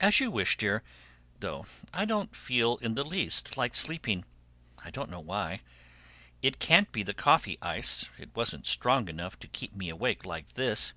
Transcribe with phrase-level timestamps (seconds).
[0.00, 0.82] "As you wish, dear,
[1.38, 4.24] though I don't feel in the least like sleeping.
[4.84, 5.60] I don't know why;
[6.42, 10.54] it can't be the coffee ice it wasn't strong enough to keep me awake like
[10.54, 10.94] this.